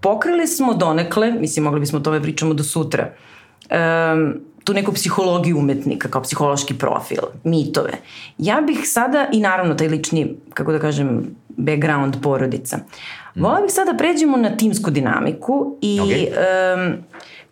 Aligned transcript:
pokrili 0.00 0.46
smo 0.46 0.74
donekle, 0.74 1.30
mislim, 1.32 1.64
mogli 1.64 1.80
bismo 1.80 1.98
o 1.98 2.02
tome 2.02 2.22
pričamo 2.22 2.54
do 2.54 2.64
sutra, 2.64 3.12
um, 3.70 4.34
tu 4.64 4.74
neku 4.74 4.92
psihologiju 4.92 5.58
umetnika 5.58 6.08
kao 6.08 6.22
psihološki 6.22 6.74
profil, 6.78 7.22
mitove. 7.44 7.92
Ja 8.38 8.60
bih 8.60 8.80
sada, 8.84 9.28
i 9.32 9.40
naravno 9.40 9.74
taj 9.74 9.88
lični, 9.88 10.36
kako 10.54 10.72
da 10.72 10.78
kažem, 10.78 11.36
background 11.48 12.16
porodica, 12.22 12.76
mm. 12.76 13.42
vola 13.42 13.60
bih 13.60 13.72
sada 13.72 13.92
da 13.92 13.98
pređemo 13.98 14.36
na 14.36 14.56
timsku 14.56 14.90
dinamiku 14.90 15.76
i 15.80 16.00
okay. 16.00 16.28
um, 16.74 16.96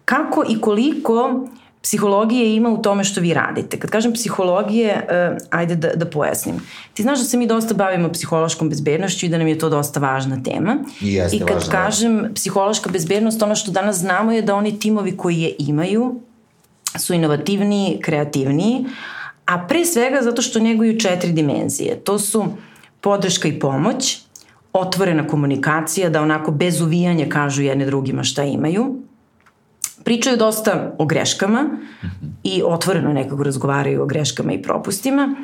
kako 0.04 0.44
i 0.48 0.60
koliko 0.60 1.46
psihologije 1.84 2.54
ima 2.56 2.68
u 2.68 2.82
tome 2.82 3.04
što 3.04 3.20
vi 3.20 3.34
radite. 3.34 3.78
Kad 3.78 3.90
kažem 3.90 4.12
psihologije, 4.12 5.06
uh, 5.30 5.36
ajde 5.50 5.76
da, 5.76 5.88
da 5.94 6.06
pojasnim. 6.06 6.56
Ti 6.94 7.02
znaš 7.02 7.18
da 7.18 7.24
se 7.24 7.36
mi 7.36 7.46
dosta 7.46 7.74
bavimo 7.74 8.12
psihološkom 8.12 8.68
bezbednošću 8.68 9.26
i 9.26 9.28
da 9.28 9.38
nam 9.38 9.46
je 9.46 9.58
to 9.58 9.68
dosta 9.68 10.00
važna 10.00 10.42
tema. 10.42 10.76
I, 11.00 11.12
jeste 11.14 11.36
I 11.36 11.40
kad 11.40 11.56
važno, 11.56 11.70
da. 11.70 11.76
kažem 11.76 12.30
psihološka 12.34 12.90
bezbednost, 12.90 13.42
ono 13.42 13.54
što 13.54 13.70
danas 13.70 13.96
znamo 13.96 14.32
je 14.32 14.42
da 14.42 14.54
oni 14.54 14.78
timovi 14.78 15.16
koji 15.16 15.40
je 15.40 15.54
imaju 15.58 16.20
su 16.98 17.14
inovativniji, 17.14 18.00
kreativniji, 18.02 18.84
a 19.44 19.66
pre 19.66 19.84
svega 19.84 20.22
zato 20.22 20.42
što 20.42 20.60
neguju 20.60 21.00
četiri 21.00 21.32
dimenzije. 21.32 21.96
To 21.96 22.18
su 22.18 22.44
podrška 23.00 23.48
i 23.48 23.58
pomoć, 23.58 24.20
otvorena 24.72 25.26
komunikacija, 25.26 26.10
da 26.10 26.22
onako 26.22 26.50
bez 26.50 26.80
uvijanja 26.80 27.26
kažu 27.28 27.62
jedne 27.62 27.86
drugima 27.86 28.24
šta 28.24 28.44
imaju, 28.44 28.96
pričaju 30.04 30.36
dosta 30.36 30.94
o 30.98 31.06
greškama 31.06 31.70
i 32.42 32.62
otvoreno 32.64 33.12
nekako 33.12 33.42
razgovaraju 33.42 34.02
o 34.02 34.06
greškama 34.06 34.52
i 34.52 34.62
propustima 34.62 35.36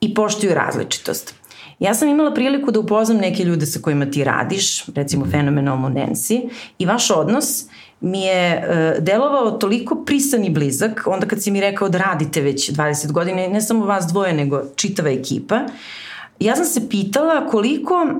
i 0.00 0.14
poštuju 0.14 0.54
različitost. 0.54 1.34
Ja 1.78 1.94
sam 1.94 2.08
imala 2.08 2.34
priliku 2.34 2.70
da 2.70 2.80
upoznam 2.80 3.18
neke 3.18 3.44
ljude 3.44 3.66
sa 3.66 3.80
kojima 3.82 4.06
ti 4.06 4.24
radiš, 4.24 4.86
recimo 4.86 5.26
fenomenalno 5.30 5.88
Nancy, 5.88 6.48
i 6.78 6.86
vaš 6.86 7.10
odnos 7.10 7.64
mi 8.00 8.22
je 8.22 8.56
uh, 8.58 9.04
delovao 9.04 9.50
toliko 9.50 10.04
prisan 10.04 10.44
i 10.44 10.50
blizak, 10.50 11.02
onda 11.06 11.26
kad 11.26 11.42
si 11.42 11.50
mi 11.50 11.60
rekao 11.60 11.88
da 11.88 11.98
radite 11.98 12.40
već 12.40 12.70
20 12.70 13.12
godina, 13.12 13.48
ne 13.48 13.60
samo 13.60 13.86
vas 13.86 14.06
dvoje, 14.06 14.32
nego 14.32 14.62
čitava 14.76 15.10
ekipa, 15.10 15.60
ja 16.40 16.56
sam 16.56 16.64
se 16.64 16.88
pitala 16.88 17.46
koliko 17.46 18.14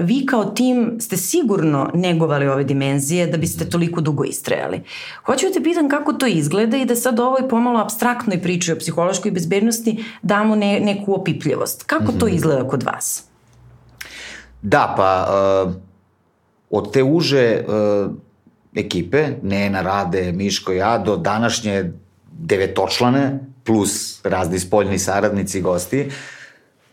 vi 0.00 0.26
kao 0.26 0.44
tim 0.44 0.96
ste 1.00 1.16
sigurno 1.16 1.90
negovali 1.94 2.48
ove 2.48 2.64
dimenzije 2.64 3.26
da 3.26 3.36
biste 3.36 3.70
toliko 3.70 4.00
dugo 4.00 4.24
istrajali. 4.24 4.82
Hoću 5.24 5.46
da 5.46 5.52
te 5.52 5.62
pitan 5.62 5.88
kako 5.88 6.12
to 6.12 6.26
izgleda 6.26 6.76
i 6.76 6.84
da 6.84 6.96
sad 6.96 7.20
ovoj 7.20 7.48
pomalo 7.48 7.80
abstraktnoj 7.80 8.42
priči 8.42 8.72
o 8.72 8.76
psihološkoj 8.76 9.30
bezbednosti 9.30 10.04
damo 10.22 10.56
ne, 10.56 10.80
neku 10.80 11.14
opipljivost. 11.14 11.82
Kako 11.82 12.12
to 12.12 12.26
mhm. 12.26 12.34
izgleda 12.34 12.68
kod 12.68 12.82
vas? 12.82 13.24
Da, 14.62 14.94
pa 14.96 15.28
uh, 15.66 15.74
od 16.70 16.92
te 16.92 17.02
uže 17.02 17.64
uh, 17.68 18.12
ekipe, 18.74 19.28
Nena, 19.42 19.82
Rade, 19.82 20.32
Miško, 20.32 20.72
ja, 20.72 20.98
do 20.98 21.16
današnje 21.16 21.92
devetočlane, 22.32 23.38
plus 23.64 24.20
razni 24.24 24.58
spoljni 24.58 24.98
saradnici 24.98 25.58
i 25.58 25.62
gosti, 25.62 26.06
uh, 26.06 26.12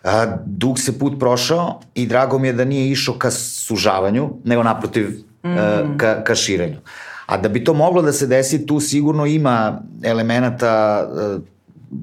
a, 0.06 0.38
dug 0.45 0.80
se 0.80 1.00
put 1.00 1.20
prošao 1.20 1.80
i 1.95 2.06
drago 2.06 2.39
mi 2.39 2.48
je 2.48 2.53
da 2.53 2.66
nije 2.66 2.92
išao 2.92 3.16
ka 3.16 3.31
sužavanju, 3.31 4.30
nego 4.44 4.64
naprotiv 4.64 5.09
mm 5.44 5.50
-hmm. 5.50 5.97
ka, 5.97 6.23
ka 6.23 6.36
širenju. 6.36 6.78
A 7.25 7.38
da 7.38 7.50
bi 7.50 7.64
to 7.64 7.73
moglo 7.73 8.02
da 8.02 8.14
se 8.14 8.28
desi, 8.28 8.66
tu 8.66 8.80
sigurno 8.80 9.25
ima 9.25 9.81
elemenata 10.03 11.06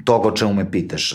toga 0.05 0.29
o 0.29 0.37
čemu 0.37 0.55
me 0.55 0.71
pitaš. 0.71 1.15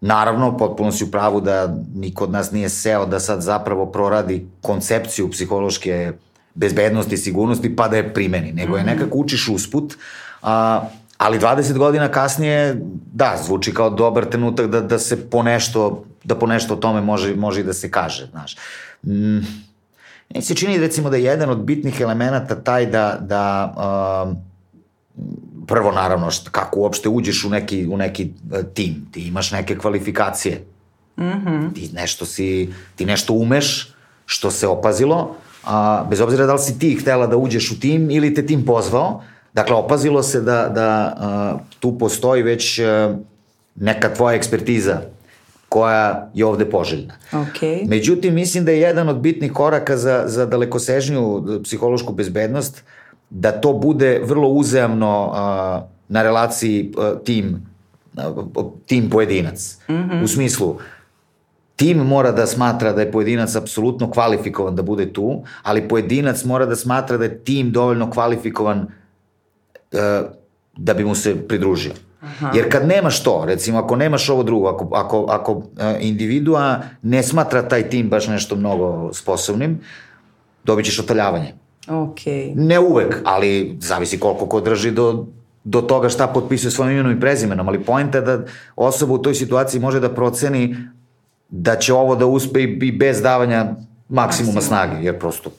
Naravno, 0.00 0.56
potpuno 0.56 0.92
si 0.92 1.04
u 1.04 1.10
pravu 1.10 1.40
da 1.40 1.76
niko 1.94 2.24
od 2.24 2.30
nas 2.30 2.52
nije 2.52 2.68
seo 2.68 3.06
da 3.06 3.20
sad 3.20 3.40
zapravo 3.40 3.86
proradi 3.86 4.46
koncepciju 4.62 5.30
psihološke 5.30 6.12
bezbednosti 6.54 7.14
i 7.14 7.18
sigurnosti 7.18 7.76
pa 7.76 7.88
da 7.88 7.96
je 7.96 8.14
primeni, 8.14 8.52
nego 8.52 8.76
je 8.76 8.82
mhm. 8.82 8.90
nekako 8.90 9.18
učiš 9.18 9.48
usput, 9.48 9.94
a, 10.42 10.88
Ali 11.20 11.38
20 11.38 11.78
godina 11.78 12.08
kasnije, 12.08 12.80
da, 13.12 13.36
zvuči 13.44 13.74
kao 13.74 13.90
dobar 13.90 14.24
trenutak 14.24 14.66
da, 14.66 14.80
da 14.80 14.98
se 14.98 15.30
po 15.30 15.42
nešto, 15.42 16.04
da 16.24 16.34
po 16.34 16.46
nešto 16.46 16.74
o 16.74 16.76
tome 16.76 17.00
može, 17.00 17.34
može 17.36 17.60
i 17.60 17.64
da 17.64 17.72
se 17.72 17.90
kaže, 17.90 18.26
znaš. 18.26 18.56
Mm, 19.02 19.44
meni 20.30 20.42
se 20.42 20.54
čini 20.54 20.78
recimo 20.78 21.10
da 21.10 21.16
je 21.16 21.24
jedan 21.24 21.50
od 21.50 21.58
bitnih 21.58 22.00
elemenata 22.00 22.54
taj 22.54 22.86
da, 22.86 23.18
da 23.20 23.74
uh, 23.76 24.36
prvo 25.66 25.92
naravno 25.92 26.30
šta, 26.30 26.50
kako 26.50 26.80
uopšte 26.80 27.08
uđeš 27.08 27.44
u 27.44 27.50
neki, 27.50 27.86
u 27.86 27.96
neki 27.96 28.30
uh, 28.52 28.58
tim, 28.74 29.06
ti 29.12 29.28
imaš 29.28 29.50
neke 29.52 29.76
kvalifikacije, 29.78 30.64
mm 31.18 31.22
-hmm. 31.22 31.74
ti 31.74 31.90
nešto 31.92 32.26
si, 32.26 32.72
ti 32.96 33.06
nešto 33.06 33.32
umeš, 33.32 33.94
što 34.26 34.50
se 34.50 34.66
opazilo, 34.66 35.36
a, 35.64 36.04
bez 36.10 36.20
obzira 36.20 36.46
da 36.46 36.52
li 36.52 36.58
si 36.58 36.78
ti 36.78 36.94
htela 36.94 37.26
da 37.26 37.36
uđeš 37.36 37.70
u 37.70 37.80
tim 37.80 38.10
ili 38.10 38.34
te 38.34 38.46
tim 38.46 38.64
pozvao, 38.64 39.22
Dakle, 39.52 39.76
opazilo 39.76 40.22
se 40.22 40.40
da, 40.40 40.68
da 40.68 41.16
uh, 41.54 41.60
tu 41.80 41.98
postoji 41.98 42.42
već 42.42 42.78
uh, 42.78 43.16
neka 43.74 44.14
tvoja 44.14 44.36
ekspertiza 44.36 45.00
koja 45.68 46.30
je 46.34 46.46
ovde 46.46 46.70
poželjna. 46.70 47.14
Okay. 47.32 47.88
Međutim, 47.88 48.34
mislim 48.34 48.64
da 48.64 48.70
je 48.70 48.80
jedan 48.80 49.08
od 49.08 49.18
bitnih 49.20 49.52
koraka 49.52 49.96
za, 49.96 50.24
za 50.26 50.46
dalekosežnju 50.46 51.42
psihološku 51.64 52.12
bezbednost 52.12 52.82
da 53.30 53.52
to 53.52 53.72
bude 53.72 54.20
vrlo 54.24 54.48
uzajamno 54.48 55.26
uh, 55.26 55.34
na 56.08 56.22
relaciji 56.22 56.92
uh, 56.96 57.24
tim, 57.24 57.66
uh, 58.56 58.64
tim 58.86 59.10
pojedinac. 59.10 59.78
Mm 59.88 59.94
-hmm. 59.94 60.24
U 60.24 60.28
smislu, 60.28 60.78
tim 61.76 61.98
mora 61.98 62.32
da 62.32 62.46
smatra 62.46 62.92
da 62.92 63.00
je 63.00 63.12
pojedinac 63.12 63.54
apsolutno 63.56 64.10
kvalifikovan 64.10 64.76
da 64.76 64.82
bude 64.82 65.12
tu, 65.12 65.42
ali 65.62 65.88
pojedinac 65.88 66.44
mora 66.44 66.66
da 66.66 66.76
smatra 66.76 67.16
da 67.16 67.24
je 67.24 67.38
tim 67.38 67.72
dovoljno 67.72 68.10
kvalifikovan 68.10 68.86
E, 68.86 68.99
da 70.76 70.94
bi 70.94 71.04
mu 71.04 71.14
se 71.14 71.48
pridružio. 71.48 71.92
Aha. 72.20 72.50
Jer 72.54 72.72
kad 72.72 72.88
nemaš 72.88 73.22
to, 73.22 73.44
recimo 73.46 73.78
ako 73.78 73.96
nemaš 73.96 74.28
ovo 74.28 74.42
drugo, 74.42 74.68
ako, 74.68 74.88
ako, 74.94 75.26
ako 75.28 75.62
e, 75.78 75.96
individua 76.00 76.82
ne 77.02 77.22
smatra 77.22 77.68
taj 77.68 77.88
tim 77.88 78.08
baš 78.08 78.28
nešto 78.28 78.56
mnogo 78.56 79.12
sposobnim, 79.12 79.80
dobit 80.64 80.86
ćeš 80.86 80.98
otaljavanje. 80.98 81.54
Okay. 81.86 82.52
Ne 82.56 82.78
uvek, 82.78 83.16
ali 83.24 83.76
zavisi 83.80 84.20
koliko 84.20 84.46
ko 84.46 84.60
drži 84.60 84.90
do, 84.90 85.26
do 85.64 85.80
toga 85.80 86.08
šta 86.08 86.26
potpisuje 86.26 86.70
svojim 86.70 86.92
imenom 86.92 87.16
i 87.16 87.20
prezimenom, 87.20 87.68
ali 87.68 87.84
pojenta 87.84 88.18
je 88.18 88.22
da 88.22 88.44
osoba 88.76 89.14
u 89.14 89.18
toj 89.18 89.34
situaciji 89.34 89.80
može 89.80 90.00
da 90.00 90.14
proceni 90.14 90.76
da 91.48 91.76
će 91.76 91.94
ovo 91.94 92.16
da 92.16 92.26
uspe 92.26 92.62
i 92.62 92.92
bez 92.92 93.22
davanja 93.22 93.74
maksimuma 94.08 94.54
Maksimum. 94.54 94.62
snage, 94.62 95.04
jer 95.04 95.18
prosto 95.18 95.50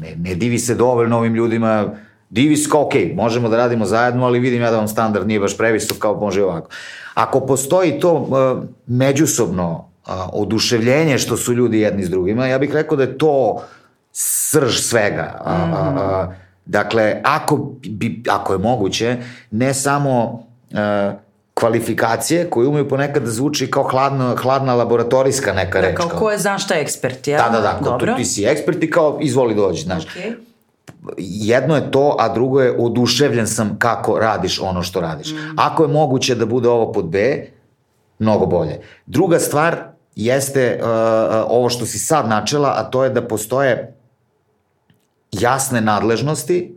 ne, 0.00 0.14
ne 0.18 0.34
divi 0.34 0.58
se 0.58 0.74
dovoljno 0.74 1.18
ovim 1.18 1.34
ljudima 1.34 1.90
Divis 2.30 2.66
kao, 2.66 2.82
ok, 2.82 2.92
možemo 3.14 3.48
da 3.48 3.56
radimo 3.56 3.84
zajedno, 3.84 4.26
ali 4.26 4.38
vidim 4.38 4.62
ja 4.62 4.70
da 4.70 4.76
vam 4.76 4.88
standard 4.88 5.26
nije 5.26 5.40
baš 5.40 5.56
previsok, 5.56 5.98
kao 5.98 6.14
može 6.14 6.44
ovako. 6.44 6.68
Ako 7.14 7.40
postoji 7.40 8.00
to 8.00 8.12
uh, 8.12 8.64
međusobno 8.86 9.70
uh, 10.06 10.12
oduševljenje 10.32 11.18
što 11.18 11.36
su 11.36 11.52
ljudi 11.52 11.80
jedni 11.80 12.04
s 12.04 12.10
drugima, 12.10 12.46
ja 12.46 12.58
bih 12.58 12.72
rekao 12.72 12.96
da 12.96 13.02
je 13.02 13.18
to 13.18 13.62
srž 14.12 14.80
svega. 14.80 15.42
Mm 15.46 15.50
-hmm. 15.50 16.24
uh, 16.26 16.34
dakle, 16.66 17.20
ako, 17.24 17.70
bi, 17.88 18.22
ako 18.28 18.52
je 18.52 18.58
moguće, 18.58 19.16
ne 19.50 19.74
samo 19.74 20.24
uh, 20.70 20.78
kvalifikacije 21.54 22.50
koje 22.50 22.68
umeju 22.68 22.88
ponekad 22.88 23.22
da 23.22 23.30
zvuči 23.30 23.70
kao 23.70 23.82
hladno, 23.82 24.36
hladna 24.36 24.74
laboratorijska 24.74 25.52
neka 25.52 25.80
da, 25.80 25.86
reč. 25.86 25.96
Kao, 25.96 26.08
kao 26.08 26.18
ko 26.18 26.30
je 26.30 26.38
znaš 26.38 26.64
šta 26.64 26.74
je 26.74 26.82
ekspert, 26.82 27.28
ja? 27.28 27.42
Da, 27.42 27.50
da, 27.50 27.60
da, 27.60 27.80
kao 27.84 27.98
tu, 27.98 28.06
ti 28.16 28.24
si 28.24 28.44
ekspert 28.44 28.82
i 28.82 28.90
kao 28.90 29.18
izvoli 29.22 29.54
dođi, 29.54 29.82
znaš. 29.82 30.04
Okay 30.04 30.45
jedno 31.18 31.76
je 31.76 31.90
to, 31.90 32.16
a 32.18 32.34
drugo 32.34 32.60
je 32.60 32.76
oduševljen 32.78 33.46
sam 33.46 33.76
kako 33.78 34.18
radiš 34.18 34.60
ono 34.60 34.82
što 34.82 35.00
radiš. 35.00 35.32
Mm. 35.32 35.36
Ako 35.56 35.82
je 35.82 35.88
moguće 35.88 36.34
da 36.34 36.46
bude 36.46 36.68
ovo 36.68 36.92
pod 36.92 37.04
B, 37.04 37.46
mnogo 38.18 38.46
bolje. 38.46 38.80
Druga 39.06 39.38
stvar 39.38 39.76
jeste 40.16 40.80
uh, 40.82 40.88
uh, 40.88 40.90
ovo 41.48 41.68
što 41.68 41.86
si 41.86 41.98
sad 41.98 42.28
načela, 42.28 42.74
a 42.76 42.90
to 42.90 43.04
je 43.04 43.10
da 43.10 43.28
postoje 43.28 43.94
jasne 45.32 45.80
nadležnosti, 45.80 46.74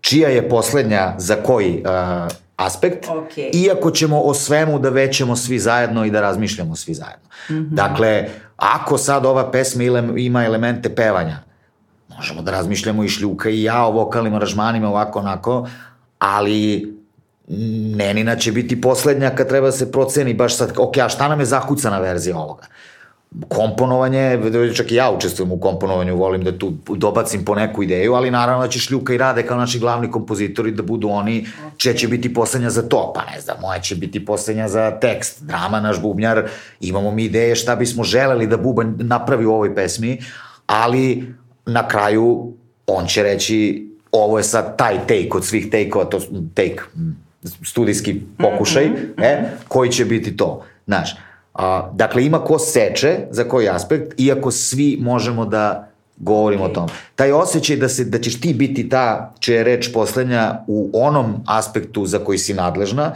čija 0.00 0.28
je 0.28 0.48
poslednja 0.48 1.14
za 1.18 1.36
koji 1.36 1.82
uh, 1.82 2.32
aspekt, 2.56 3.06
okay. 3.06 3.50
iako 3.52 3.90
ćemo 3.90 4.20
o 4.20 4.34
svemu 4.34 4.78
da 4.78 4.88
većemo 4.88 5.36
svi 5.36 5.58
zajedno 5.58 6.04
i 6.04 6.10
da 6.10 6.20
razmišljamo 6.20 6.76
svi 6.76 6.94
zajedno. 6.94 7.28
Mm 7.50 7.54
-hmm. 7.54 7.68
Dakle, 7.74 8.28
ako 8.56 8.98
sad 8.98 9.26
ova 9.26 9.50
pesma 9.50 9.82
ima 10.16 10.44
elemente 10.44 10.94
pevanja, 10.94 11.47
možemo 12.18 12.42
da 12.42 12.50
razmišljamo 12.50 13.04
i 13.04 13.08
šljuka 13.08 13.50
i 13.50 13.62
ja 13.62 13.84
o 13.86 13.90
vokalnim 13.90 14.34
aranžmanima 14.34 14.88
ovako 14.88 15.18
onako, 15.18 15.68
ali 16.18 16.94
Nenina 17.96 18.36
će 18.36 18.52
biti 18.52 18.80
poslednja 18.80 19.30
kad 19.30 19.48
treba 19.48 19.66
da 19.66 19.72
se 19.72 19.92
proceni 19.92 20.34
baš 20.34 20.56
sad, 20.56 20.72
ok, 20.78 20.98
a 20.98 21.08
šta 21.08 21.28
nam 21.28 21.40
je 21.40 21.46
zakucana 21.46 21.98
verzija 21.98 22.36
ovoga? 22.36 22.66
komponovanje, 23.48 24.38
čak 24.74 24.92
i 24.92 24.94
ja 24.94 25.10
učestvujem 25.10 25.52
u 25.52 25.60
komponovanju, 25.60 26.16
volim 26.16 26.44
da 26.44 26.58
tu 26.58 26.72
dobacim 26.96 27.44
po 27.44 27.54
neku 27.54 27.82
ideju, 27.82 28.14
ali 28.14 28.30
naravno 28.30 28.64
da 28.64 28.68
će 28.68 28.78
Šljuka 28.78 29.14
i 29.14 29.18
Rade 29.18 29.42
kao 29.42 29.58
naši 29.58 29.78
glavni 29.78 30.10
kompozitori 30.10 30.72
da 30.72 30.82
budu 30.82 31.08
oni 31.08 31.46
če 31.76 31.94
će 31.94 32.08
biti 32.08 32.34
poslednja 32.34 32.70
za 32.70 32.82
to, 32.82 33.12
pa 33.14 33.24
ne 33.32 33.40
znam, 33.40 33.56
moja 33.60 33.80
će 33.80 33.96
biti 33.96 34.24
poslednja 34.24 34.68
za 34.68 34.90
tekst, 35.00 35.42
drama, 35.44 35.80
naš 35.80 36.00
bubnjar, 36.02 36.48
imamo 36.80 37.10
mi 37.10 37.24
ideje 37.24 37.56
šta 37.56 37.76
bismo 37.76 38.04
želeli 38.04 38.46
da 38.46 38.56
Bubanj 38.56 38.94
napravi 38.98 39.46
u 39.46 39.52
ovoj 39.52 39.74
pesmi, 39.74 40.18
ali 40.66 41.34
na 41.68 41.88
kraju 41.88 42.52
on 42.86 43.06
će 43.06 43.22
reći 43.22 43.88
ovo 44.12 44.38
je 44.38 44.44
sad 44.44 44.76
taj 44.76 44.98
take 45.06 45.28
od 45.32 45.44
svih 45.44 45.70
take-ova, 45.70 46.04
to 46.04 46.20
take, 46.54 46.80
studijski 47.64 48.20
pokušaj, 48.38 48.86
mm 48.86 48.94
-hmm. 48.94 49.24
e, 49.24 49.50
koji 49.68 49.90
će 49.90 50.04
biti 50.04 50.36
to. 50.36 50.64
Znaš, 50.86 51.16
a, 51.54 51.90
dakle, 51.94 52.24
ima 52.24 52.44
ko 52.44 52.58
seče 52.58 53.16
za 53.30 53.44
koji 53.44 53.68
aspekt, 53.68 54.14
iako 54.20 54.50
svi 54.50 54.98
možemo 55.00 55.46
da 55.46 55.88
govorimo 56.16 56.64
okay. 56.64 56.70
o 56.70 56.74
tom. 56.74 56.88
Taj 57.14 57.32
osjećaj 57.32 57.76
da, 57.76 57.88
se, 57.88 58.04
da 58.04 58.18
ćeš 58.18 58.40
ti 58.40 58.54
biti 58.54 58.88
ta 58.88 59.34
čija 59.40 59.58
je 59.58 59.64
reč 59.64 59.92
poslednja 59.92 60.64
u 60.66 60.90
onom 60.92 61.34
aspektu 61.46 62.06
za 62.06 62.18
koji 62.18 62.38
si 62.38 62.54
nadležna, 62.54 63.12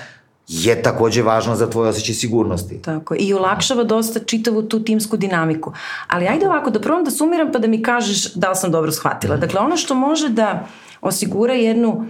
je 0.52 0.82
takođe 0.82 1.22
važno 1.22 1.56
za 1.56 1.70
tvoj 1.70 1.88
osjećaj 1.88 2.14
sigurnosti. 2.14 2.82
Tako, 2.82 3.14
i 3.18 3.34
olakšava 3.34 3.84
dosta 3.84 4.20
čitavu 4.20 4.62
tu 4.62 4.84
timsku 4.84 5.16
dinamiku. 5.16 5.72
Ali 6.08 6.28
ajde 6.28 6.46
ovako, 6.46 6.70
da 6.70 6.80
probam 6.80 7.04
da 7.04 7.10
sumiram 7.10 7.52
pa 7.52 7.58
da 7.58 7.68
mi 7.68 7.82
kažeš 7.82 8.34
da 8.34 8.50
li 8.50 8.56
sam 8.56 8.70
dobro 8.72 8.92
shvatila. 8.92 9.36
Dakle, 9.36 9.60
ono 9.60 9.76
što 9.76 9.94
može 9.94 10.28
da 10.28 10.66
osigura 11.00 11.54
jednu 11.54 12.06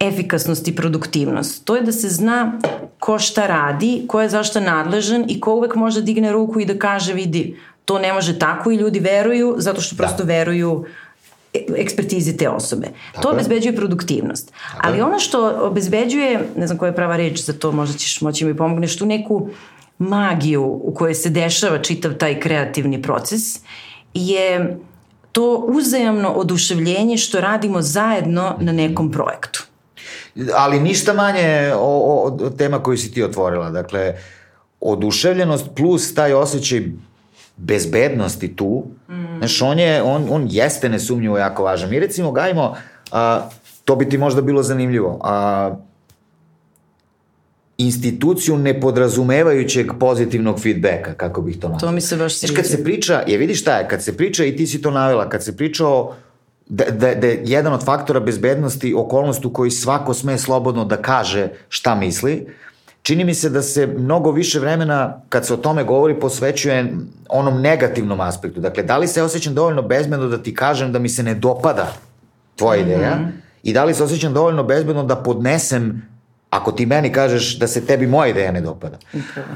efikasnost 0.00 0.68
i 0.68 0.76
produktivnost. 0.76 1.64
To 1.64 1.76
je 1.76 1.82
da 1.82 1.92
se 1.92 2.08
zna 2.08 2.58
ko 2.98 3.18
šta 3.18 3.46
radi, 3.46 4.04
ko 4.08 4.20
je 4.20 4.28
zašto 4.28 4.60
nadležan 4.60 5.24
i 5.28 5.40
ko 5.40 5.54
uvek 5.54 5.74
može 5.74 6.00
da 6.00 6.04
digne 6.04 6.32
ruku 6.32 6.60
i 6.60 6.66
da 6.66 6.78
kaže 6.78 7.12
vidi, 7.12 7.56
to 7.84 7.98
ne 7.98 8.12
može 8.12 8.38
tako 8.38 8.70
i 8.70 8.76
ljudi 8.76 9.00
veruju 9.00 9.54
zato 9.58 9.80
što 9.80 9.96
prosto 9.96 10.24
da. 10.24 10.32
veruju 10.32 10.84
ekspertizi 11.76 12.36
te 12.36 12.48
osobe. 12.48 12.86
Tako 13.12 13.22
to 13.22 13.30
obezbeđuje 13.32 13.76
produktivnost. 13.76 14.52
Tako 14.72 14.88
Ali 14.88 15.00
ono 15.00 15.18
što 15.18 15.58
obezbeđuje, 15.60 16.48
ne 16.56 16.66
znam 16.66 16.78
koja 16.78 16.88
je 16.88 16.96
prava 16.96 17.16
reč 17.16 17.40
za 17.44 17.52
to, 17.52 17.72
možda 17.72 17.98
ćeš 17.98 18.20
moći 18.20 18.44
mi 18.44 18.56
pomogneš, 18.56 18.98
tu 18.98 19.06
neku 19.06 19.48
magiju 19.98 20.64
u 20.64 20.94
kojoj 20.94 21.14
se 21.14 21.30
dešava 21.30 21.78
čitav 21.78 22.14
taj 22.14 22.40
kreativni 22.40 23.02
proces 23.02 23.42
je 24.14 24.78
to 25.32 25.64
uzajamno 25.68 26.28
oduševljenje 26.28 27.16
što 27.16 27.40
radimo 27.40 27.82
zajedno 27.82 28.56
na 28.60 28.72
nekom 28.72 29.10
projektu. 29.10 29.66
Ali 30.56 30.80
ništa 30.80 31.12
manje 31.12 31.72
o, 31.76 31.78
o, 31.78 32.46
o 32.46 32.50
tema 32.50 32.82
koju 32.82 32.98
si 32.98 33.12
ti 33.12 33.22
otvorila. 33.22 33.70
Dakle, 33.70 34.14
oduševljenost 34.80 35.66
plus 35.76 36.14
taj 36.14 36.32
osjećaj 36.32 36.82
bezbednosti 37.56 38.56
tu, 38.56 38.84
mm. 39.08 39.38
znaš, 39.38 39.62
on, 39.62 39.78
je, 39.78 40.02
on, 40.02 40.26
on 40.30 40.46
jeste 40.50 40.88
nesumnjivo 40.88 41.38
jako 41.38 41.62
važan. 41.62 41.90
Mi 41.90 42.00
recimo 42.00 42.32
gajimo, 42.32 42.74
a, 43.12 43.48
to 43.84 43.96
bi 43.96 44.08
ti 44.08 44.18
možda 44.18 44.42
bilo 44.42 44.62
zanimljivo, 44.62 45.20
a, 45.24 45.76
instituciju 47.78 48.58
nepodrazumevajućeg 48.58 49.92
pozitivnog 50.00 50.60
feedbacka, 50.60 51.14
kako 51.14 51.42
bih 51.42 51.58
to 51.58 51.68
nazvao. 51.68 51.90
To 51.90 51.94
mi 51.94 52.00
se 52.00 52.16
baš 52.16 52.34
sviđa. 52.34 52.54
Kad 52.54 52.66
se 52.66 52.84
priča, 52.84 53.22
je 53.26 53.38
vidi 53.38 53.54
šta 53.54 53.78
je, 53.78 53.88
kad 53.88 54.02
se 54.02 54.16
priča, 54.16 54.44
i 54.44 54.56
ti 54.56 54.66
si 54.66 54.82
to 54.82 54.90
navela, 54.90 55.28
kad 55.28 55.44
se 55.44 55.56
priča 55.56 55.86
o 55.86 56.14
da, 56.68 56.84
da, 56.84 57.14
da 57.14 57.26
je 57.26 57.42
jedan 57.44 57.72
od 57.72 57.84
faktora 57.84 58.20
bezbednosti 58.20 58.94
okolnost 58.94 59.44
u 59.44 59.52
kojoj 59.52 59.70
svako 59.70 60.14
sme 60.14 60.38
slobodno 60.38 60.84
da 60.84 60.96
kaže 60.96 61.48
šta 61.68 61.94
misli, 61.94 62.46
čini 63.02 63.24
mi 63.24 63.34
se 63.34 63.50
da 63.50 63.62
se 63.62 63.86
mnogo 63.86 64.30
više 64.30 64.60
vremena, 64.60 65.20
kad 65.28 65.46
se 65.46 65.54
o 65.54 65.56
tome 65.56 65.84
govori, 65.84 66.20
posvećuje 66.20 66.94
onom 67.28 67.60
negativnom 67.60 68.20
aspektu. 68.20 68.60
Dakle, 68.60 68.82
da 68.82 68.98
li 68.98 69.08
se 69.08 69.22
osjećam 69.22 69.54
dovoljno 69.54 69.82
bezbedno 69.82 70.28
da 70.28 70.42
ti 70.42 70.54
kažem 70.54 70.92
da 70.92 70.98
mi 70.98 71.08
se 71.08 71.22
ne 71.22 71.34
dopada 71.34 71.92
tvoja 72.56 72.82
mm 72.82 72.84
-hmm. 72.84 72.94
ideja 72.94 73.18
i 73.62 73.72
da 73.72 73.84
li 73.84 73.94
se 73.94 74.04
osjećam 74.04 74.34
dovoljno 74.34 74.62
bezbedno 74.62 75.04
da 75.04 75.16
podnesem 75.16 76.02
ako 76.50 76.72
ti 76.72 76.86
meni 76.86 77.12
kažeš 77.12 77.58
da 77.58 77.66
se 77.66 77.86
tebi 77.86 78.06
moja 78.06 78.28
ideja 78.28 78.52
ne 78.52 78.60
dopada. 78.60 78.98
Upravo. 79.12 79.48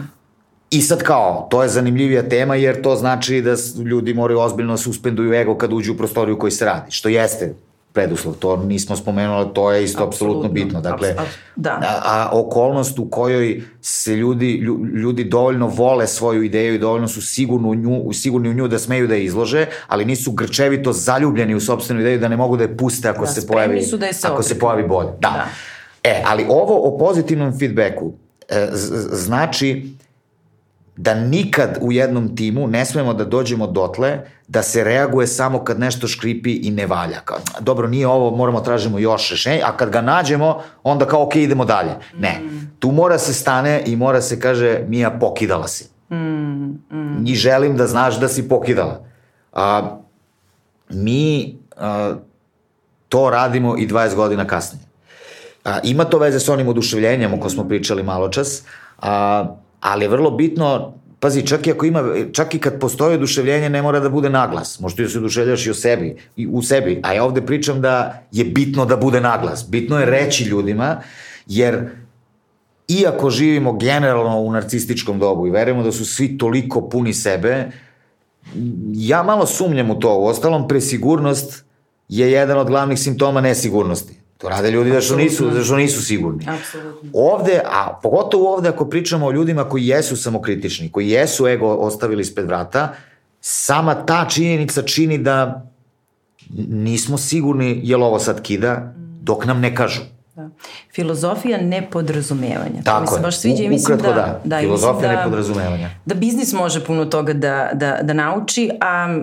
I 0.71 0.83
sad 0.83 1.03
kao, 1.03 1.47
to 1.51 1.63
je 1.63 1.69
zanimljivija 1.69 2.29
tema 2.29 2.55
jer 2.55 2.83
to 2.83 2.97
znači 2.97 3.43
da 3.43 3.55
ljudi 3.85 4.15
moraju 4.15 4.41
ozbiljno 4.41 4.73
da 4.73 4.77
suspenduju 4.77 5.35
ego 5.35 5.57
kad 5.57 5.73
uđu 5.73 5.93
u 5.93 5.97
prostoriju 5.97 6.39
koji 6.39 6.51
se 6.51 6.65
radi, 6.65 6.91
što 6.91 7.09
jeste 7.09 7.55
preduslov, 7.97 8.35
to 8.37 8.57
nismo 8.57 8.97
spomenuli, 8.97 9.55
to 9.55 9.71
je 9.73 9.85
isto 9.85 10.05
apsolutno 10.05 10.49
bitno. 10.49 10.81
Dakle, 10.81 11.15
da. 11.57 11.81
a, 11.81 12.01
a 12.05 12.31
okolnost 12.33 12.99
u 12.99 13.09
kojoj 13.11 13.63
se 13.81 14.17
ljudi, 14.17 14.53
ljudi 15.03 15.25
dovoljno 15.25 15.67
vole 15.67 16.07
svoju 16.07 16.43
ideju 16.43 16.75
i 16.75 16.79
dovoljno 16.79 17.09
su 17.09 17.23
sigurni 17.23 17.69
u 17.69 17.75
nju, 17.75 18.13
sigurni 18.13 18.49
u 18.49 18.55
nju 18.55 18.69
da 18.69 18.79
smeju 18.79 19.09
da 19.09 19.15
je 19.15 19.25
izlože, 19.25 19.67
ali 19.89 20.05
nisu 20.05 20.33
grčevito 20.33 20.93
zaljubljeni 20.93 21.55
u 21.55 21.61
sobstvenu 21.61 22.01
ideju 22.01 22.21
da 22.21 22.29
ne 22.29 22.37
mogu 22.37 22.57
da 22.57 22.65
je 22.65 22.77
puste 22.77 23.09
ako 23.09 23.25
da, 23.25 23.33
se 23.33 23.47
pojavi, 23.47 23.81
da 23.99 24.13
se 24.13 24.29
ako 24.29 24.43
se 24.43 24.59
pojavi 24.59 24.85
bolje. 24.89 25.11
Da. 25.21 25.31
da. 25.31 25.47
E, 26.05 26.23
ali 26.27 26.45
ovo 26.49 26.89
o 26.89 26.99
pozitivnom 26.99 27.59
feedbacku 27.59 28.13
e, 28.49 28.69
znači 29.13 29.97
da 30.97 31.15
nikad 31.15 31.79
u 31.81 31.93
jednom 31.93 32.37
timu 32.37 32.67
ne 32.67 32.85
smemo 32.85 33.15
da 33.15 33.25
dođemo 33.25 33.67
dotle 33.67 34.36
da 34.49 34.63
se 34.63 34.85
reaguje 34.85 35.27
samo 35.27 35.65
kad 35.65 35.81
nešto 35.81 36.09
škripi 36.09 36.53
i 36.53 36.71
ne 36.71 36.87
valja. 36.87 37.21
Kao, 37.25 37.39
dobro, 37.61 37.89
nije 37.89 38.07
ovo, 38.07 38.37
moramo 38.37 38.61
tražimo 38.61 38.99
još 38.99 39.31
rešenje, 39.31 39.63
a 39.65 39.77
kad 39.77 39.91
ga 39.91 40.01
nađemo, 40.01 40.63
onda 40.83 41.07
kao, 41.07 41.23
ok, 41.23 41.37
idemo 41.37 41.65
dalje. 41.65 41.91
Ne, 42.19 42.41
tu 42.79 42.93
mora 42.93 43.19
se 43.19 43.35
stane 43.35 43.83
i 43.87 43.97
mora 43.97 44.23
se 44.23 44.41
kaže, 44.41 44.81
Mija, 44.89 45.11
pokidala 45.11 45.69
si. 45.69 45.89
Mm, 46.11 46.17
mm. 46.91 47.25
I 47.27 47.35
želim 47.35 47.77
da 47.77 47.87
znaš 47.87 48.21
da 48.21 48.29
si 48.29 48.49
pokidala. 48.49 49.05
A, 49.53 49.99
mi 50.91 51.59
a, 51.77 52.15
to 53.09 53.31
radimo 53.31 53.77
i 53.79 53.89
20 53.89 54.15
godina 54.15 54.47
kasnije. 54.47 54.85
A, 55.65 55.79
ima 55.85 56.05
to 56.05 56.19
veze 56.19 56.41
s 56.41 56.49
onim 56.49 56.69
oduševljenjem 56.69 57.35
o 57.35 57.41
ko 57.41 57.51
smo 57.51 57.69
pričali 57.69 58.03
malo 58.03 58.29
čas, 58.29 58.63
a, 58.99 59.47
ali 59.81 60.05
je 60.05 60.09
vrlo 60.09 60.31
bitno 60.31 60.93
Pazi, 61.21 61.47
čak 61.47 61.67
i 61.67 61.71
ako 61.71 61.87
ima, 61.87 62.03
čak 62.33 62.55
i 62.55 62.59
kad 62.59 62.81
postoji 62.81 63.15
oduševljenje, 63.15 63.69
ne 63.71 63.83
mora 63.83 64.01
da 64.01 64.09
bude 64.09 64.31
naglas. 64.31 64.81
Možda 64.81 65.03
da 65.03 65.09
se 65.09 65.19
oduševljaš 65.19 65.67
i 65.67 65.71
o 65.71 65.75
sebi, 65.75 66.17
i 66.37 66.47
u 66.47 66.63
sebi. 66.63 67.01
A 67.03 67.13
ja 67.13 67.25
ovde 67.25 67.41
pričam 67.47 67.81
da 67.81 68.23
je 68.33 68.45
bitno 68.45 68.85
da 68.87 68.97
bude 68.97 69.21
naglas. 69.21 69.65
Bitno 69.69 69.99
je 70.01 70.07
reći 70.07 70.45
ljudima, 70.45 71.01
jer 71.47 71.89
iako 72.89 73.31
živimo 73.31 73.73
generalno 73.73 74.41
u 74.41 74.53
narcističkom 74.53 75.19
dobu 75.19 75.47
i 75.47 75.51
verujemo 75.51 75.83
da 75.83 75.93
su 75.93 76.05
svi 76.05 76.39
toliko 76.39 76.89
puni 76.89 77.15
sebe, 77.15 77.71
ja 78.93 79.23
malo 79.23 79.47
sumnjam 79.47 79.91
u 79.91 79.99
to. 79.99 80.19
U 80.19 80.27
ostalom, 80.27 80.69
presigurnost 80.69 81.65
je 82.09 82.33
jedan 82.33 82.59
od 82.59 82.67
glavnih 82.67 82.99
simptoma 82.99 83.41
nesigurnosti. 83.41 84.16
To 84.39 84.49
rade 84.49 84.71
ljudi 84.71 84.91
da 84.91 85.01
što 85.01 85.17
nisu, 85.17 85.51
da 85.51 85.65
što 85.65 85.77
nisu 85.77 86.03
sigurni. 86.03 86.47
Apsolutno. 86.49 87.11
Ovde, 87.13 87.61
a 87.65 87.99
pogotovo 88.03 88.55
ovde 88.55 88.69
ako 88.69 88.89
pričamo 88.89 89.27
o 89.27 89.33
ljudima 89.33 89.69
koji 89.69 89.87
jesu 89.87 90.17
samokritični, 90.17 90.93
koji 90.93 91.09
jesu 91.09 91.47
ego 91.47 91.69
ostavili 91.69 92.21
ispred 92.21 92.47
vrata, 92.47 92.95
sama 93.41 94.07
ta 94.07 94.27
činjenica 94.29 94.83
čini 94.83 95.19
da 95.19 95.67
nismo 96.69 97.19
sigurni 97.19 97.81
je 97.85 97.97
li 97.97 98.03
ovo 98.03 98.19
sad 98.19 98.43
kida, 98.43 98.95
dok 99.23 99.45
nam 99.45 99.61
ne 99.61 99.75
kažu. 99.75 100.01
Da. 100.35 100.46
Filozofija 100.95 101.59
nepodrazumevanja. 101.63 102.83
Tako 102.85 103.07
to 103.07 103.11
mi 103.11 103.17
se 103.17 103.23
baš 103.23 103.39
sviđa 103.39 103.63
i 103.63 103.69
mislim 103.69 103.99
da, 103.99 104.13
da. 104.13 104.41
da 104.45 104.61
Filozofija 104.61 105.13
da, 105.13 105.19
nepodrazumevanja. 105.19 105.91
Da 106.05 106.15
biznis 106.15 106.53
može 106.53 106.85
puno 106.85 107.05
toga 107.05 107.33
da, 107.33 107.71
da, 107.73 107.99
da 108.03 108.13
nauči, 108.13 108.71
a 108.81 109.19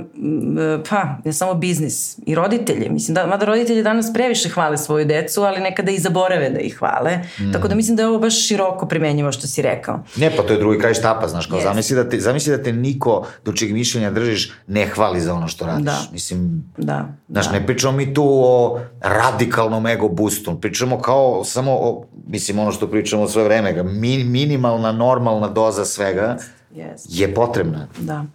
pa, 0.90 1.18
ne 1.26 1.34
samo 1.34 1.54
biznis, 1.54 2.18
i 2.26 2.36
roditelji. 2.36 2.90
Mislim 2.90 3.16
da, 3.16 3.26
mada 3.26 3.46
roditelji 3.46 3.84
danas 3.84 4.14
previše 4.14 4.50
hvale 4.50 4.78
svoju 4.78 5.06
decu, 5.06 5.42
ali 5.42 5.62
nekada 5.62 5.92
i 5.92 6.00
zaborave 6.00 6.50
da 6.50 6.60
ih 6.60 6.78
hvale. 6.78 7.18
Mm. 7.40 7.54
Tako 7.54 7.68
da 7.68 7.76
mislim 7.76 7.96
da 7.96 8.04
je 8.04 8.08
ovo 8.08 8.20
baš 8.20 8.48
široko 8.48 8.86
primenjivo 8.86 9.32
što 9.32 9.48
si 9.48 9.62
rekao. 9.62 10.00
Ne, 10.16 10.32
pa 10.38 10.44
to 10.44 10.54
je 10.54 10.60
drugi 10.60 10.80
kraj 10.80 10.94
štapa, 10.94 11.28
znaš, 11.28 11.46
kao 11.46 11.60
yes. 11.60 11.64
zamisli, 11.64 11.96
da 11.96 12.10
te, 12.10 12.20
zamisli 12.20 12.58
da 12.58 12.64
te 12.64 12.74
niko 12.74 13.28
do 13.46 13.52
čeg 13.52 13.74
mišljenja 13.74 14.12
držiš 14.12 14.52
ne 14.68 14.86
hvali 14.86 15.22
za 15.22 15.34
ono 15.34 15.48
što 15.48 15.66
radiš. 15.66 15.86
Da. 15.86 16.00
Mislim, 16.12 16.64
da. 16.78 17.06
Znaš, 17.30 17.46
da. 17.46 17.52
ne 17.52 17.66
pričamo 17.66 17.98
mi 17.98 18.14
tu 18.14 18.24
o 18.26 18.80
radikalnom 19.02 19.88
ego 19.88 20.10
boostu, 20.10 20.60
pričamo 20.60 21.00
kao 21.00 21.23
samo, 21.46 21.72
o, 21.72 22.06
mislim, 22.28 22.60
ono 22.60 22.72
što 22.72 22.88
pričamo 22.88 23.28
sve 23.28 23.44
vreme, 23.44 23.84
mi, 23.84 24.24
minimalna, 24.24 24.92
normalna 24.92 25.48
doza 25.48 25.86
svega 25.86 26.38
yes. 26.76 27.06
je 27.10 27.34
potrebna. 27.34 27.88
Da. 28.00 28.26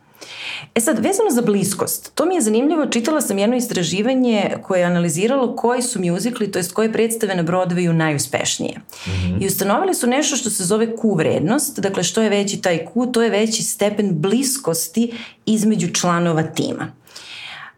E 0.75 0.81
sad, 0.81 0.99
vezano 0.99 1.31
za 1.31 1.43
bliskost, 1.43 2.15
to 2.15 2.27
mi 2.27 2.35
je 2.35 2.41
zanimljivo, 2.41 2.87
čitala 2.87 3.21
sam 3.21 3.39
jedno 3.39 3.57
istraživanje 3.57 4.57
koje 4.63 4.81
je 4.81 4.85
analiziralo 4.85 5.57
koji 5.57 5.83
su 5.83 6.01
mjuzikli, 6.01 6.53
to 6.53 6.59
jest 6.59 6.73
koje 6.73 6.93
predstave 6.93 7.35
na 7.35 7.45
Broadwayu 7.45 7.93
najuspešnije. 7.93 8.79
Mm 8.79 9.11
-hmm. 9.11 9.43
I 9.43 9.47
ustanovili 9.47 9.95
su 9.95 10.07
nešto 10.07 10.37
što 10.37 10.51
se 10.51 10.65
zove 10.65 10.87
Q 10.97 11.17
vrednost, 11.17 11.81
dakle 11.81 12.03
što 12.03 12.23
je 12.23 12.31
veći 12.31 12.63
taj 12.63 12.87
Q, 12.95 13.13
to 13.13 13.23
je 13.23 13.31
veći 13.31 13.63
stepen 13.63 14.21
bliskosti 14.21 15.13
između 15.47 15.93
članova 15.93 16.43
tima. 16.43 16.93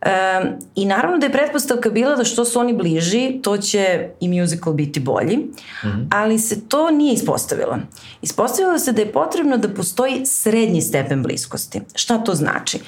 Um, 0.06 0.48
I 0.74 0.84
naravno 0.86 1.18
da 1.18 1.26
je 1.26 1.32
pretpostavka 1.32 1.90
bila 1.90 2.16
da 2.16 2.24
što 2.24 2.44
su 2.44 2.60
oni 2.60 2.72
bliži, 2.72 3.40
to 3.42 3.56
će 3.56 4.08
i 4.20 4.40
musical 4.40 4.72
biti 4.72 5.00
bolji, 5.00 5.36
mm 5.36 5.52
-hmm. 5.82 6.06
ali 6.10 6.38
se 6.38 6.68
to 6.68 6.90
nije 6.90 7.14
ispostavilo. 7.14 7.78
Ispostavilo 8.22 8.78
se 8.78 8.92
da 8.92 9.00
je 9.00 9.12
potrebno 9.12 9.56
da 9.56 9.68
postoji 9.68 10.26
srednji 10.26 10.80
stepen 10.80 11.22
bliskosti. 11.22 11.80
Šta 11.94 12.18
to 12.18 12.34
znači? 12.34 12.78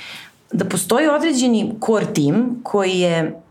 Da 0.52 0.64
postoji 0.64 1.08
određeni 1.08 1.74
core 1.86 2.06
tim 2.14 2.60
koji 2.62 2.98
je 2.98 3.42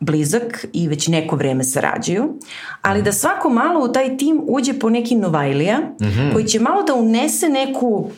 blizak 0.00 0.66
i 0.72 0.88
već 0.88 1.08
neko 1.08 1.36
vreme 1.36 1.64
sarađuju, 1.64 2.34
ali 2.82 3.02
da 3.02 3.12
svako 3.12 3.48
malo 3.48 3.84
u 3.84 3.92
taj 3.92 4.16
tim 4.16 4.40
uđe 4.46 4.78
po 4.78 4.90
neki 4.90 5.14
novajlija 5.14 5.78
mm 5.78 6.04
-hmm. 6.04 6.32
koji 6.32 6.44
će 6.44 6.60
malo 6.60 6.82
da 6.82 6.94
unese 6.94 7.48
neku 7.48 8.10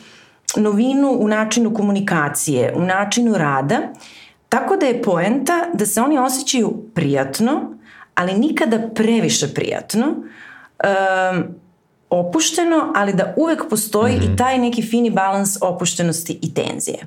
novinu 0.55 1.17
u 1.19 1.27
načinu 1.27 1.73
komunikacije, 1.73 2.73
u 2.75 2.81
načinu 2.81 3.37
rada, 3.37 3.79
Tako 4.53 4.75
da 4.75 4.85
je 4.85 5.01
poenta 5.01 5.53
da 5.73 5.85
se 5.85 6.01
oni 6.01 6.17
osjećaju 6.17 6.83
prijatno, 6.93 7.77
ali 8.15 8.33
nikada 8.33 8.89
previše 8.95 9.53
prijatno, 9.53 10.05
um, 10.07 11.43
opušteno, 12.09 12.93
ali 12.95 13.13
da 13.13 13.33
uvek 13.37 13.69
postoji 13.69 14.15
mm 14.15 14.19
-hmm. 14.19 14.25
i 14.25 14.27
mhm. 14.27 14.35
taj 14.35 14.57
neki 14.57 14.81
fini 14.81 15.09
balans 15.09 15.57
opuštenosti 15.61 16.39
i 16.41 16.53
tenzije. 16.53 16.97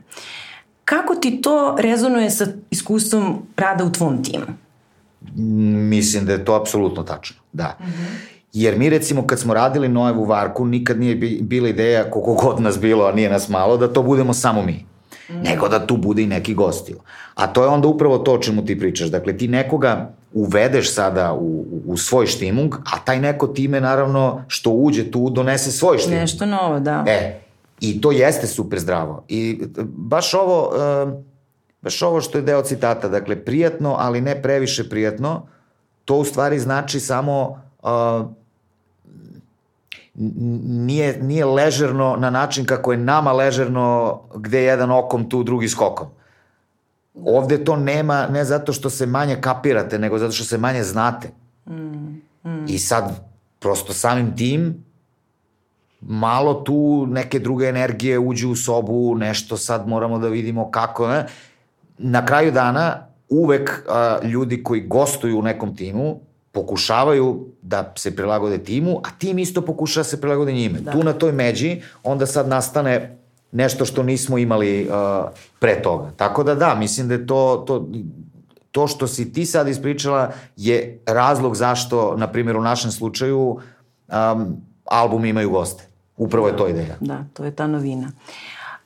Kako 0.84 1.14
ti 1.14 1.42
to 1.42 1.76
rezonuje 1.78 2.30
sa 2.30 2.46
iskustvom 2.70 3.42
rada 3.56 3.84
u 3.84 3.92
tvom 3.92 4.24
timu? 4.24 4.46
Mislim 5.88 6.26
da 6.26 6.32
je 6.32 6.44
to 6.44 6.54
apsolutno 6.54 7.02
tačno, 7.02 7.36
da. 7.52 7.76
Mm 7.80 7.84
-hmm. 7.84 8.16
Jer 8.52 8.78
mi 8.78 8.90
recimo 8.90 9.26
kad 9.26 9.40
smo 9.40 9.54
radili 9.54 9.88
Noevu 9.88 10.24
Varku, 10.24 10.64
nikad 10.64 11.00
nije 11.00 11.14
bila 11.40 11.68
ideja 11.68 12.10
koliko 12.10 12.34
god 12.34 12.60
nas 12.60 12.80
bilo, 12.80 13.04
a 13.06 13.12
nije 13.12 13.30
nas 13.30 13.48
malo, 13.48 13.76
da 13.76 13.92
to 13.92 14.02
budemo 14.02 14.34
samo 14.34 14.62
mi. 14.62 14.95
Mm. 15.28 15.42
Nego 15.42 15.68
da 15.68 15.86
tu 15.86 15.96
bude 15.96 16.22
i 16.22 16.26
neki 16.26 16.54
gostio. 16.54 16.96
A 17.34 17.46
to 17.46 17.62
je 17.62 17.68
onda 17.68 17.88
upravo 17.88 18.18
to 18.18 18.32
o 18.32 18.38
čemu 18.38 18.64
ti 18.64 18.78
pričaš. 18.78 19.08
Dakle, 19.08 19.36
ti 19.38 19.48
nekoga 19.48 20.12
uvedeš 20.32 20.94
sada 20.94 21.32
u, 21.32 21.64
u 21.86 21.96
svoj 21.96 22.26
štimung, 22.26 22.74
a 22.74 22.98
taj 23.04 23.20
neko 23.20 23.46
time 23.46 23.80
naravno 23.80 24.44
što 24.48 24.70
uđe 24.70 25.10
tu 25.10 25.30
donese 25.30 25.70
svoj 25.70 25.98
štimung. 25.98 26.20
Nešto 26.20 26.46
novo, 26.46 26.80
da. 26.80 27.04
E, 27.06 27.40
i 27.80 28.00
to 28.00 28.12
jeste 28.12 28.46
super 28.46 28.78
zdravo. 28.78 29.24
I 29.28 29.60
baš 29.86 30.34
ovo, 30.34 30.70
baš 31.82 32.02
ovo 32.02 32.20
što 32.20 32.38
je 32.38 32.42
deo 32.42 32.62
citata, 32.62 33.08
dakle, 33.08 33.44
prijatno, 33.44 33.96
ali 33.98 34.20
ne 34.20 34.42
previše 34.42 34.88
prijatno, 34.88 35.46
to 36.04 36.16
u 36.16 36.24
stvari 36.24 36.58
znači 36.58 37.00
samo 37.00 37.62
nije, 40.18 41.18
nije 41.22 41.44
ležerno 41.44 42.16
na 42.18 42.30
način 42.30 42.64
kako 42.64 42.92
je 42.92 42.98
nama 42.98 43.32
ležerno 43.32 44.20
gde 44.34 44.62
jedan 44.62 44.90
okom 44.90 45.28
tu, 45.28 45.42
drugi 45.42 45.68
skokom. 45.68 46.06
Ovde 47.24 47.64
to 47.64 47.76
nema, 47.76 48.26
ne 48.26 48.44
zato 48.44 48.72
što 48.72 48.90
se 48.90 49.06
manje 49.06 49.36
kapirate, 49.40 49.98
nego 49.98 50.18
zato 50.18 50.32
što 50.32 50.44
se 50.44 50.58
manje 50.58 50.82
znate. 50.82 51.28
Mm, 51.66 51.74
mm. 52.44 52.64
I 52.68 52.78
sad, 52.78 53.28
prosto 53.58 53.92
samim 53.92 54.36
tim, 54.36 54.84
malo 56.00 56.54
tu 56.54 57.06
neke 57.06 57.38
druge 57.38 57.66
energije 57.66 58.18
uđu 58.18 58.50
u 58.50 58.56
sobu, 58.56 59.14
nešto 59.14 59.56
sad 59.56 59.88
moramo 59.88 60.18
da 60.18 60.28
vidimo 60.28 60.70
kako, 60.70 61.08
ne? 61.08 61.26
Na 61.98 62.26
kraju 62.26 62.52
dana, 62.52 63.06
uvek 63.28 63.82
a, 63.88 64.18
ljudi 64.22 64.62
koji 64.62 64.80
gostuju 64.80 65.38
u 65.38 65.42
nekom 65.42 65.76
timu, 65.76 66.20
pokušavaju 66.56 67.46
da 67.62 67.92
se 67.96 68.16
prilagode 68.16 68.58
timu, 68.58 69.00
a 69.04 69.10
tim 69.18 69.38
isto 69.38 69.60
pokušava 69.60 70.02
da 70.02 70.08
se 70.08 70.20
prilagode 70.20 70.52
njime. 70.52 70.80
Da. 70.80 70.92
Tu 70.92 71.02
na 71.04 71.12
toj 71.12 71.32
međi 71.32 71.82
onda 72.02 72.26
sad 72.26 72.48
nastane 72.48 73.18
nešto 73.52 73.84
što 73.84 74.02
nismo 74.02 74.38
imali 74.38 74.88
uh, 74.88 75.28
pre 75.58 75.82
toga. 75.82 76.10
Tako 76.16 76.44
da 76.44 76.54
da, 76.54 76.74
mislim 76.74 77.08
da 77.08 77.14
je 77.14 77.26
to, 77.26 77.64
to, 77.66 77.88
to 78.72 78.86
što 78.86 79.06
si 79.06 79.32
ti 79.32 79.46
sad 79.46 79.68
ispričala 79.68 80.32
je 80.56 81.02
razlog 81.06 81.56
zašto, 81.56 82.16
na 82.16 82.26
primjer 82.26 82.56
u 82.56 82.62
našem 82.62 82.90
slučaju, 82.90 83.58
um, 84.08 84.56
album 84.84 85.24
imaju 85.24 85.50
goste. 85.50 85.84
Upravo 86.16 86.48
je 86.48 86.56
to 86.56 86.68
ideja. 86.68 86.96
Da, 87.00 87.24
to 87.32 87.44
je 87.44 87.50
ta 87.50 87.66
novina. 87.66 88.12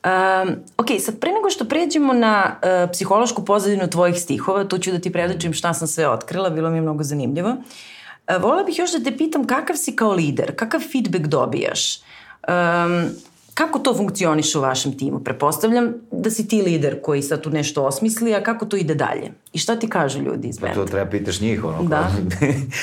Um, 0.05 0.55
ok, 0.77 0.87
sad 0.99 1.19
pre 1.19 1.31
nego 1.31 1.49
što 1.49 1.65
pređemo 1.65 2.13
na 2.13 2.55
uh, 2.55 2.89
psihološku 2.91 3.45
pozadinu 3.45 3.87
tvojih 3.87 4.21
stihova, 4.21 4.63
tu 4.63 4.77
ću 4.77 4.91
da 4.91 4.99
ti 4.99 5.11
predočim 5.11 5.53
šta 5.53 5.73
sam 5.73 5.87
sve 5.87 6.09
otkrila, 6.09 6.49
bilo 6.49 6.69
mi 6.69 6.77
je 6.77 6.81
mnogo 6.81 7.03
zanimljivo. 7.03 7.49
Uh, 7.49 8.41
vola 8.41 8.63
bih 8.63 8.79
još 8.79 8.91
da 8.91 9.03
te 9.03 9.17
pitam 9.17 9.47
kakav 9.47 9.75
si 9.75 9.95
kao 9.95 10.11
lider, 10.11 10.55
kakav 10.55 10.81
feedback 10.91 11.25
dobijaš? 11.25 11.97
Um, 11.97 13.09
kako 13.53 13.79
to 13.79 13.93
funkcioniše 13.93 14.57
u 14.57 14.61
vašem 14.61 14.97
timu? 14.97 15.19
Prepostavljam 15.19 15.93
da 16.11 16.29
si 16.29 16.47
ti 16.47 16.61
lider 16.61 17.01
koji 17.01 17.21
sad 17.21 17.41
tu 17.41 17.49
nešto 17.49 17.83
osmisli, 17.83 18.35
a 18.35 18.43
kako 18.43 18.65
to 18.65 18.77
ide 18.77 18.95
dalje? 18.95 19.31
I 19.53 19.57
šta 19.57 19.75
ti 19.75 19.87
kažu 19.87 20.21
ljudi 20.21 20.47
iz 20.47 20.59
benda? 20.59 20.75
Pa 20.75 20.81
to 20.81 20.91
treba 20.91 21.09
pitaš 21.09 21.41
njih, 21.41 21.63
ono. 21.63 21.83
Da. 21.83 22.11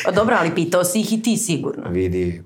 Pa 0.04 0.10
dobro, 0.10 0.36
ali 0.40 0.54
pitao 0.54 0.84
si 0.84 1.00
ih 1.00 1.12
i 1.12 1.22
ti 1.22 1.36
sigurno. 1.36 1.90
Vidi, 1.90 2.42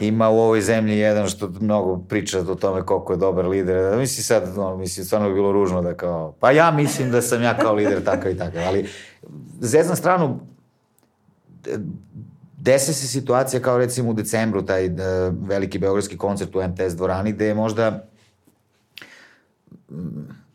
ima 0.00 0.28
u 0.28 0.38
ovoj 0.38 0.60
zemlji 0.60 0.98
jedan 0.98 1.28
što 1.28 1.48
mnogo 1.60 1.98
priča 1.98 2.40
o 2.40 2.54
tome 2.54 2.82
koliko 2.82 3.12
je 3.12 3.16
dobar 3.16 3.46
lider. 3.46 3.96
Misli 3.96 4.22
sad, 4.22 4.56
no, 4.56 4.76
misli, 4.76 5.04
stvarno 5.04 5.28
bi 5.28 5.34
bilo 5.34 5.52
ružno 5.52 5.82
da 5.82 5.94
kao, 5.94 6.34
pa 6.40 6.50
ja 6.50 6.70
mislim 6.70 7.10
da 7.10 7.22
sam 7.22 7.42
ja 7.42 7.58
kao 7.58 7.74
lider 7.74 8.04
takav 8.04 8.32
i 8.32 8.36
takav, 8.36 8.62
ali 8.66 8.88
jednu 9.60 9.96
stranu 9.96 10.40
desi 12.56 12.94
se 12.94 13.06
situacija 13.06 13.62
kao 13.62 13.78
recimo 13.78 14.10
u 14.10 14.14
decembru, 14.14 14.62
taj 14.62 14.86
uh, 14.86 14.94
veliki 15.40 15.78
beogradski 15.78 16.18
koncert 16.18 16.56
u 16.56 16.62
MTS 16.62 16.94
dvorani, 16.96 17.32
gde 17.32 17.46
je 17.46 17.54
možda 17.54 18.06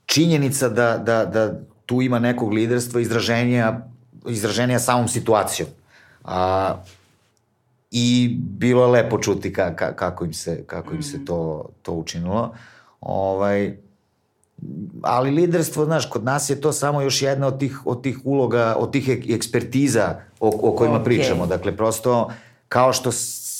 činjenica 0.06 0.70
da, 0.70 0.98
da, 0.98 1.26
da 1.26 1.60
tu 1.86 2.02
ima 2.02 2.20
nekog 2.20 2.54
liderstva 2.54 3.02
izraženja, 3.02 3.82
izraženja 4.28 4.80
samom 4.80 5.08
situacijom. 5.08 5.70
A, 6.24 6.76
i 7.92 8.38
bilo 8.40 8.86
je 8.86 8.92
lepo 8.92 9.20
čuti 9.20 9.54
ka, 9.54 9.76
ka, 9.76 9.96
kako 9.96 10.26
im 10.26 10.34
se, 10.34 10.64
kako 10.68 10.94
im 10.94 11.04
se 11.04 11.18
mm. 11.18 11.26
to, 11.26 11.70
to 11.82 11.92
učinilo. 11.92 12.54
Ovaj, 13.02 13.78
ali 15.02 15.32
liderstvo, 15.32 15.86
znaš, 15.86 16.10
kod 16.10 16.24
nas 16.24 16.50
je 16.50 16.62
to 16.62 16.72
samo 16.72 17.02
još 17.02 17.22
jedna 17.22 17.48
od 17.48 17.60
tih, 17.60 17.82
od 17.86 18.04
tih 18.04 18.20
uloga, 18.24 18.76
od 18.80 18.92
tih 18.92 19.10
ekspertiza 19.30 20.16
o, 20.40 20.70
o 20.72 20.76
kojima 20.76 21.00
okay. 21.00 21.04
pričamo. 21.04 21.46
Dakle, 21.48 21.78
prosto, 21.78 22.30
kao 22.70 22.94
što 22.94 23.10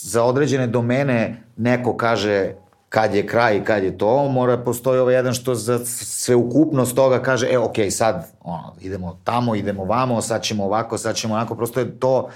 za 0.02 0.24
određene 0.24 0.68
domene 0.68 1.44
neko 1.58 1.98
kaže 1.98 2.54
kad 2.90 3.16
je 3.16 3.28
kraj 3.28 3.58
i 3.58 3.64
kad 3.64 3.84
je 3.84 3.98
to, 3.98 4.28
mora 4.30 4.58
postoji 4.58 5.00
ovaj 5.00 5.16
jedan 5.16 5.34
što 5.34 5.56
za 5.56 5.86
sveukupnost 5.86 6.96
toga 6.96 7.22
kaže, 7.22 7.48
e, 7.52 7.58
ok, 7.58 7.76
sad 7.90 8.32
ono, 8.42 8.74
idemo 8.82 9.20
tamo, 9.24 9.56
idemo 9.56 9.86
vamo, 9.86 10.22
sad 10.22 10.44
ćemo 10.44 10.66
ovako, 10.66 10.98
sad 10.98 11.16
ćemo 11.16 11.34
onako, 11.34 11.56
prosto 11.56 11.80
je 11.80 12.00
to, 12.00 12.30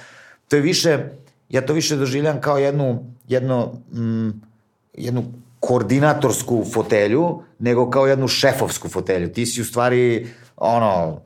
to 0.47 0.55
je 0.55 0.61
više, 0.61 1.09
ja 1.51 1.61
to 1.65 1.73
više 1.73 1.95
doživljam 1.95 2.41
kao 2.41 2.57
jednu, 2.57 3.05
jedno, 3.27 3.73
mm, 3.93 4.29
jednu 4.93 5.23
koordinatorsku 5.59 6.65
fotelju, 6.73 7.41
nego 7.59 7.89
kao 7.89 8.07
jednu 8.07 8.27
šefovsku 8.27 8.89
fotelju. 8.89 9.33
Ti 9.33 9.45
si 9.45 9.61
u 9.61 9.65
stvari, 9.65 10.27
ono, 10.57 11.21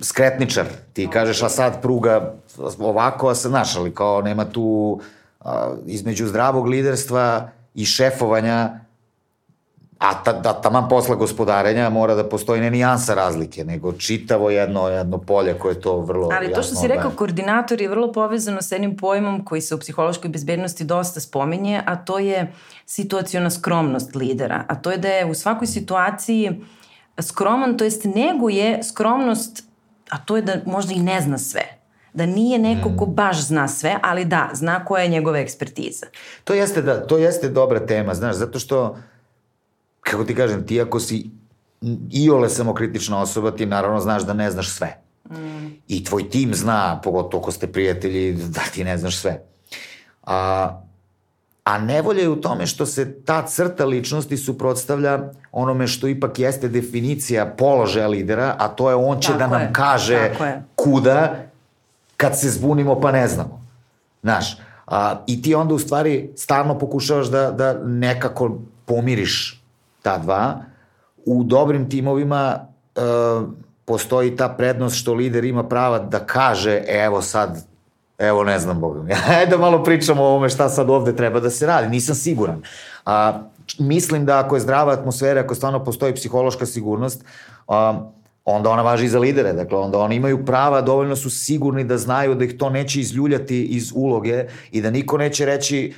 skretničar. 0.00 0.66
Ti 0.92 1.08
kažeš, 1.12 1.42
a 1.42 1.48
sad 1.48 1.82
pruga 1.82 2.34
ovako, 2.78 3.28
a 3.28 3.34
sad, 3.34 3.50
znaš, 3.50 3.76
ali 3.76 3.94
kao 3.94 4.22
nema 4.22 4.44
tu, 4.44 5.00
a, 5.40 5.74
između 5.86 6.26
zdravog 6.26 6.66
liderstva 6.66 7.50
i 7.74 7.84
šefovanja 7.84 8.80
A 10.00 10.14
ta, 10.24 10.32
da 10.32 10.52
taman 10.52 10.88
posla 10.88 11.14
gospodarenja 11.14 11.90
mora 11.90 12.14
da 12.14 12.24
postoji 12.24 12.60
ne 12.60 12.70
nijansa 12.70 13.14
razlike, 13.14 13.64
nego 13.64 13.92
čitavo 13.92 14.50
jedno, 14.50 14.88
jedno 14.88 15.18
polje 15.18 15.54
koje 15.58 15.80
to 15.80 16.00
vrlo 16.00 16.28
Ali 16.32 16.52
to 16.52 16.62
što 16.62 16.74
si 16.74 16.88
rekao, 16.88 17.10
koordinator 17.10 17.80
je 17.80 17.88
vrlo 17.88 18.12
povezano 18.12 18.62
sa 18.62 18.74
jednim 18.74 18.96
pojmom 18.96 19.44
koji 19.44 19.60
se 19.60 19.74
u 19.74 19.78
psihološkoj 19.78 20.30
bezbednosti 20.30 20.84
dosta 20.84 21.20
spominje, 21.20 21.82
a 21.86 21.96
to 21.96 22.18
je 22.18 22.52
situacijona 22.86 23.50
skromnost 23.50 24.14
lidera. 24.14 24.64
A 24.68 24.74
to 24.74 24.90
je 24.90 24.98
da 24.98 25.08
je 25.08 25.26
u 25.26 25.34
svakoj 25.34 25.66
situaciji 25.66 26.60
skroman, 27.22 27.78
to 27.78 27.84
jest 27.84 28.04
neguje 28.04 28.82
skromnost, 28.82 29.64
a 30.10 30.18
to 30.18 30.36
je 30.36 30.42
da 30.42 30.54
možda 30.66 30.94
i 30.94 30.98
ne 30.98 31.20
zna 31.20 31.38
sve 31.38 31.80
da 32.12 32.26
nije 32.26 32.58
neko 32.58 32.90
ko 32.98 33.06
mm. 33.06 33.14
baš 33.14 33.40
zna 33.40 33.68
sve, 33.68 33.96
ali 34.02 34.24
da, 34.24 34.50
zna 34.52 34.84
koja 34.84 35.02
je 35.02 35.08
njegova 35.08 35.38
ekspertiza. 35.38 36.06
To 36.44 36.54
jeste, 36.54 36.82
da, 36.82 37.06
to 37.06 37.18
jeste 37.18 37.48
dobra 37.48 37.86
tema, 37.86 38.14
znaš, 38.14 38.36
zato 38.36 38.58
što 38.58 38.96
kako 40.00 40.24
ti 40.24 40.34
kažem, 40.34 40.66
ti 40.66 40.80
ako 40.80 41.00
si 41.00 41.30
iole 42.10 42.48
samokritična 42.48 43.20
osoba, 43.20 43.50
ti 43.50 43.66
naravno 43.66 44.00
znaš 44.00 44.22
da 44.22 44.32
ne 44.32 44.50
znaš 44.50 44.68
sve. 44.68 45.00
Mm. 45.30 45.66
I 45.88 46.04
tvoj 46.04 46.30
tim 46.30 46.54
zna, 46.54 47.00
pogotovo 47.04 47.42
ako 47.42 47.52
ste 47.52 47.66
prijatelji, 47.66 48.32
da 48.32 48.60
ti 48.74 48.84
ne 48.84 48.98
znaš 48.98 49.16
sve. 49.16 49.42
A, 50.22 50.80
a 51.64 51.78
nevolja 51.78 52.22
je 52.22 52.28
u 52.28 52.40
tome 52.40 52.66
što 52.66 52.86
se 52.86 53.22
ta 53.24 53.46
crta 53.46 53.84
ličnosti 53.84 54.36
suprotstavlja 54.36 55.20
onome 55.52 55.86
što 55.86 56.08
ipak 56.08 56.38
jeste 56.38 56.68
definicija 56.68 57.46
položaja 57.46 58.08
lidera, 58.08 58.56
a 58.58 58.68
to 58.68 58.90
je 58.90 58.94
on 58.96 59.20
će 59.20 59.28
tako 59.28 59.38
da 59.38 59.46
nam 59.46 59.60
je, 59.60 59.70
kaže 59.72 60.30
kuda 60.74 61.36
kad 62.16 62.38
se 62.38 62.50
zbunimo 62.50 63.00
pa 63.00 63.12
ne 63.12 63.28
znamo. 63.28 63.66
Znaš, 64.22 64.58
a, 64.86 65.24
i 65.26 65.42
ti 65.42 65.54
onda 65.54 65.74
u 65.74 65.78
stvari 65.78 66.30
stalno 66.36 66.78
pokušavaš 66.78 67.26
da, 67.26 67.50
da 67.50 67.74
nekako 67.84 68.58
pomiriš 68.84 69.59
ta 70.02 70.18
dva. 70.18 70.62
U 71.26 71.44
dobrim 71.44 71.90
timovima 71.90 72.58
e, 72.96 73.00
postoji 73.84 74.36
ta 74.36 74.48
prednost 74.48 74.96
što 74.96 75.14
lider 75.14 75.44
ima 75.44 75.68
prava 75.68 75.98
da 75.98 76.18
kaže 76.18 76.82
evo 76.88 77.22
sad, 77.22 77.64
evo 78.18 78.44
ne 78.44 78.58
znam 78.58 78.80
Bogom, 78.80 79.08
ajde 79.38 79.50
da 79.50 79.58
malo 79.58 79.84
pričamo 79.84 80.22
o 80.22 80.26
ovome 80.26 80.48
šta 80.48 80.68
sad 80.68 80.90
ovde 80.90 81.16
treba 81.16 81.40
da 81.40 81.50
se 81.50 81.66
radi, 81.66 81.88
nisam 81.88 82.14
siguran. 82.14 82.62
A, 83.06 83.42
mislim 83.78 84.26
da 84.26 84.38
ako 84.38 84.56
je 84.56 84.60
zdrava 84.60 84.92
atmosfera, 84.92 85.40
ako 85.40 85.54
stvarno 85.54 85.84
postoji 85.84 86.14
psihološka 86.14 86.66
sigurnost, 86.66 87.24
a, 87.68 88.10
onda 88.44 88.70
ona 88.70 88.82
važi 88.82 89.04
i 89.04 89.08
za 89.08 89.18
lidere, 89.18 89.52
dakle 89.52 89.78
onda 89.78 89.98
oni 89.98 90.16
imaju 90.16 90.44
prava, 90.46 90.80
dovoljno 90.80 91.16
su 91.16 91.30
sigurni 91.30 91.84
da 91.84 91.98
znaju 91.98 92.34
da 92.34 92.44
ih 92.44 92.56
to 92.58 92.70
neće 92.70 93.00
izljuljati 93.00 93.64
iz 93.64 93.92
uloge 93.94 94.44
i 94.70 94.80
da 94.82 94.90
niko 94.90 95.18
neće 95.18 95.46
reći 95.46 95.94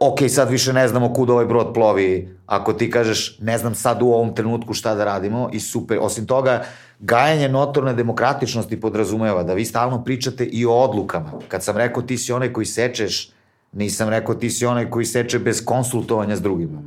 ok, 0.00 0.18
sad 0.28 0.50
više 0.50 0.72
ne 0.72 0.88
znamo 0.88 1.12
kud 1.12 1.30
ovaj 1.30 1.46
brod 1.46 1.74
plovi, 1.74 2.36
ako 2.46 2.72
ti 2.72 2.90
kažeš 2.90 3.38
ne 3.40 3.58
znam 3.58 3.74
sad 3.74 4.02
u 4.02 4.06
ovom 4.06 4.34
trenutku 4.34 4.74
šta 4.74 4.94
da 4.94 5.04
radimo 5.04 5.50
i 5.52 5.60
super, 5.60 5.98
osim 6.00 6.26
toga, 6.26 6.64
gajanje 6.98 7.48
notorne 7.48 7.92
demokratičnosti 7.92 8.80
podrazumeva 8.80 9.42
da 9.42 9.54
vi 9.54 9.64
stalno 9.64 10.04
pričate 10.04 10.44
i 10.44 10.66
o 10.66 10.72
odlukama. 10.72 11.32
Kad 11.48 11.64
sam 11.64 11.76
rekao 11.76 12.02
ti 12.02 12.18
si 12.18 12.32
onaj 12.32 12.52
koji 12.52 12.66
sečeš, 12.66 13.30
nisam 13.72 14.08
rekao 14.08 14.34
ti 14.34 14.50
si 14.50 14.66
onaj 14.66 14.90
koji 14.90 15.04
seče 15.04 15.38
bez 15.38 15.64
konsultovanja 15.64 16.36
s 16.36 16.42
drugima. 16.42 16.82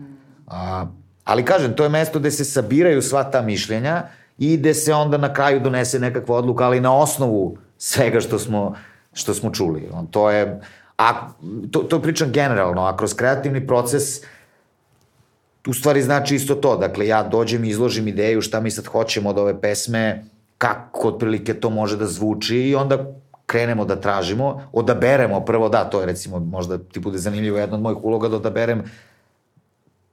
A, 0.47 0.85
ali 1.23 1.45
kažem, 1.45 1.75
to 1.75 1.83
je 1.83 1.89
mesto 1.89 2.19
gde 2.19 2.31
se 2.31 2.45
sabiraju 2.45 3.01
sva 3.01 3.23
ta 3.23 3.41
mišljenja 3.41 4.03
i 4.37 4.57
gde 4.57 4.73
se 4.73 4.93
onda 4.93 5.17
na 5.17 5.33
kraju 5.33 5.59
donese 5.59 5.99
nekakva 5.99 6.35
odluka, 6.35 6.65
ali 6.65 6.79
na 6.79 6.97
osnovu 6.97 7.57
svega 7.77 8.19
što 8.19 8.39
smo, 8.39 8.75
što 9.13 9.33
smo 9.33 9.51
čuli. 9.51 9.89
To 10.11 10.31
je, 10.31 10.59
a, 11.01 11.29
to, 11.71 11.79
to 11.79 12.01
pričam 12.01 12.31
generalno, 12.31 12.81
a 12.81 12.97
kroz 12.97 13.13
kreativni 13.13 13.67
proces 13.67 14.03
u 15.67 15.73
stvari 15.73 16.01
znači 16.01 16.35
isto 16.35 16.55
to. 16.55 16.77
Dakle, 16.77 17.07
ja 17.07 17.23
dođem 17.23 17.63
i 17.63 17.69
izložim 17.69 18.07
ideju 18.07 18.41
šta 18.41 18.59
mi 18.59 18.71
sad 18.71 18.85
hoćemo 18.85 19.29
od 19.29 19.37
ove 19.37 19.61
pesme, 19.61 20.25
kako 20.57 21.07
otprilike 21.07 21.53
to 21.53 21.69
može 21.69 21.97
da 21.97 22.05
zvuči 22.07 22.57
i 22.57 22.75
onda 22.75 23.05
krenemo 23.45 23.85
da 23.85 23.95
tražimo, 23.95 24.69
odaberemo 24.73 25.41
prvo, 25.45 25.69
da, 25.69 25.83
to 25.89 25.99
je 25.99 26.05
recimo, 26.05 26.39
možda 26.39 26.77
ti 26.77 26.99
bude 26.99 27.17
zanimljivo 27.17 27.57
jedna 27.57 27.75
od 27.75 27.81
mojih 27.81 28.03
uloga 28.03 28.29
da 28.29 28.35
odaberem 28.35 28.83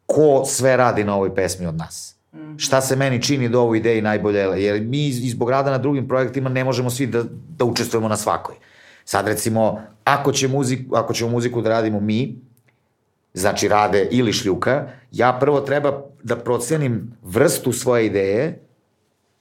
ko 0.06 0.44
sve 0.46 0.76
radi 0.76 1.04
na 1.04 1.14
ovoj 1.14 1.34
pesmi 1.34 1.66
od 1.66 1.76
nas. 1.76 2.16
Mm 2.32 2.38
-hmm. 2.38 2.58
Šta 2.58 2.80
se 2.80 2.96
meni 2.96 3.22
čini 3.22 3.48
da 3.48 3.60
ovoj 3.60 3.78
ideji 3.78 4.02
najbolje, 4.02 4.38
jer 4.38 4.80
mi 4.82 5.06
izbog 5.06 5.50
rada 5.50 5.70
na 5.70 5.78
drugim 5.78 6.08
projektima 6.08 6.48
ne 6.48 6.64
možemo 6.64 6.90
svi 6.90 7.06
da, 7.06 7.24
da 7.58 7.64
učestvujemo 7.64 8.08
na 8.08 8.16
svakoj. 8.16 8.54
Sad 9.08 9.28
recimo, 9.28 9.82
ako, 10.04 10.32
će 10.32 10.48
muzik, 10.48 10.80
ako 10.94 11.14
ćemo 11.14 11.30
muziku 11.30 11.62
da 11.62 11.68
radimo 11.68 12.00
mi, 12.00 12.36
znači 13.34 13.68
rade 13.68 14.08
ili 14.10 14.32
šljuka, 14.32 14.88
ja 15.12 15.36
prvo 15.40 15.60
treba 15.60 16.02
da 16.22 16.36
procenim 16.36 17.16
vrstu 17.22 17.72
svoje 17.72 18.06
ideje 18.06 18.60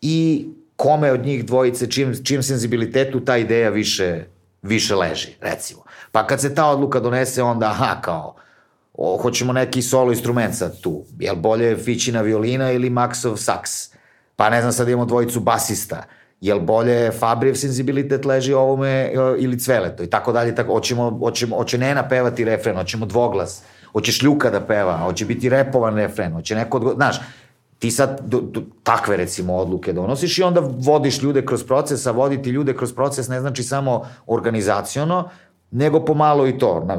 i 0.02 0.48
kome 0.76 1.12
od 1.12 1.26
njih 1.26 1.46
dvojice, 1.46 1.92
čim, 1.92 2.24
čim 2.24 2.44
senzibilitetu 2.44 3.20
ta 3.20 3.38
ideja 3.38 3.70
više, 3.70 4.26
više 4.62 4.96
leži, 4.96 5.36
recimo. 5.42 5.84
Pa 6.12 6.28
kad 6.28 6.42
se 6.42 6.56
ta 6.56 6.66
odluka 6.66 7.00
donese, 7.00 7.44
onda, 7.44 7.66
aha, 7.66 8.02
kao, 8.02 8.36
o, 8.94 9.18
hoćemo 9.22 9.54
neki 9.54 9.82
solo 9.82 10.12
instrument 10.12 10.56
sad 10.56 10.82
tu. 10.82 11.06
Jel 11.20 11.36
bolje 11.36 11.78
Fićina 11.78 12.22
violina 12.22 12.72
ili 12.72 12.90
Maxov 12.90 13.36
saks? 13.36 13.90
Pa 14.36 14.50
ne 14.50 14.62
znam, 14.62 14.74
sad 14.74 14.90
imamo 14.90 15.06
dvojicu 15.06 15.40
basista. 15.40 16.04
Jel 16.42 16.60
bolje 16.60 17.12
Fabrijev 17.12 17.56
senzibilitet 17.56 18.26
leži 18.26 18.54
ovome 18.54 18.90
e, 18.90 19.12
ili 19.38 19.60
Cveleto 19.60 20.04
i 20.04 20.08
tako 20.08 20.32
dalje. 20.32 20.56
Tako, 20.56 20.74
hoćemo, 20.74 21.20
hoćemo, 21.20 21.56
hoće 21.56 21.78
Nena 21.78 22.08
pevati 22.08 22.46
refren, 22.46 22.78
hoćemo 22.78 23.06
dvoglas, 23.06 23.64
hoće 23.92 24.12
Šljuka 24.12 24.50
da 24.50 24.62
peva, 24.62 24.98
hoće 24.98 25.26
biti 25.26 25.50
repovan 25.50 25.96
refren, 25.96 26.34
hoće 26.34 26.56
neko, 26.56 26.94
znaš, 26.96 27.18
ti 27.80 27.92
sad 27.92 28.22
do, 28.26 28.42
do, 28.42 28.62
takve 28.84 29.18
recimo 29.18 29.56
odluke 29.56 29.94
donosiš 29.94 30.38
i 30.38 30.44
onda 30.44 30.62
vodiš 30.80 31.22
ljude 31.22 31.46
kroz 31.46 31.64
proces, 31.64 32.06
a 32.06 32.12
voditi 32.12 32.50
ljude 32.50 32.76
kroz 32.78 32.94
proces 32.94 33.28
ne 33.28 33.40
znači 33.40 33.64
samo 33.64 34.08
organizaciono, 34.28 35.30
nego 35.72 36.06
pomalo 36.06 36.48
i 36.48 36.58
to. 36.58 36.84
Na, 36.88 36.98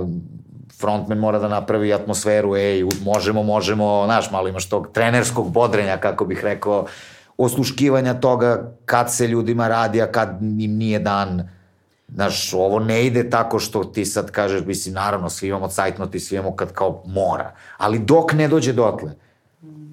frontman 0.81 1.19
mora 1.19 1.39
da 1.39 1.49
napravi 1.49 1.93
atmosferu, 1.93 2.57
ej, 2.57 2.85
možemo, 3.05 3.43
možemo, 3.43 4.03
znaš, 4.05 4.31
malo 4.31 4.49
imaš 4.49 4.69
tog 4.69 4.89
trenerskog 4.93 5.51
bodrenja, 5.51 5.97
kako 5.97 6.25
bih 6.25 6.41
rekao, 6.45 6.87
osluškivanja 7.39 8.15
toga 8.15 8.73
kad 8.85 9.15
se 9.15 9.27
ljudima 9.27 9.69
radi, 9.69 10.03
a 10.03 10.13
kad 10.13 10.39
im 10.43 10.77
nije 10.77 10.99
dan. 10.99 11.49
Znaš, 12.15 12.55
ovo 12.55 12.79
ne 12.79 13.07
ide 13.07 13.31
tako 13.31 13.59
što 13.59 13.85
ti 13.85 14.05
sad 14.05 14.31
kažeš, 14.31 14.65
mislim, 14.67 14.95
naravno, 14.95 15.31
svi 15.31 15.49
imamo 15.49 15.69
cajtnot 15.69 16.15
i 16.15 16.21
svi 16.21 16.37
imamo 16.37 16.57
kad 16.57 16.73
kao 16.73 17.03
mora. 17.07 17.53
Ali 17.77 17.99
dok 17.99 18.33
ne 18.33 18.49
dođe 18.49 18.73
dotle, 18.73 19.13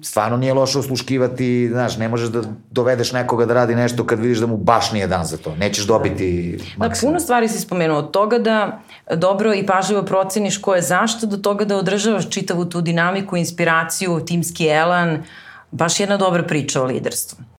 stvarno 0.02 0.36
nije 0.36 0.54
loše 0.54 0.78
osluškivati, 0.78 1.68
znaš, 1.68 1.96
ne 1.96 2.08
možeš 2.08 2.28
da 2.28 2.42
dovedeš 2.70 3.12
nekoga 3.12 3.46
da 3.46 3.54
radi 3.54 3.74
nešto 3.74 4.06
kad 4.06 4.20
vidiš 4.20 4.38
da 4.38 4.46
mu 4.46 4.56
baš 4.56 4.92
nije 4.92 5.06
dan 5.06 5.24
za 5.24 5.36
to. 5.36 5.54
Nećeš 5.56 5.86
dobiti 5.86 6.58
da, 6.58 6.86
maksimum. 6.86 7.12
Da, 7.12 7.16
puno 7.16 7.20
stvari 7.20 7.48
si 7.48 7.60
spomenuo. 7.60 7.98
Od 7.98 8.10
toga 8.10 8.38
da 8.38 8.80
dobro 9.14 9.54
i 9.54 9.66
pažljivo 9.66 10.02
proceniš 10.02 10.58
ko 10.58 10.74
je 10.74 10.82
zašto, 10.82 11.26
do 11.26 11.36
toga 11.36 11.64
da 11.64 11.76
održavaš 11.76 12.30
čitavu 12.30 12.64
tu 12.64 12.80
dinamiku, 12.80 13.36
inspiraciju, 13.36 14.20
timski 14.26 14.68
elan, 14.68 15.22
baš 15.70 16.00
jedna 16.00 16.16
dobra 16.16 16.42
priča 16.42 16.82
o 16.82 16.84
liderstvu. 16.84 17.44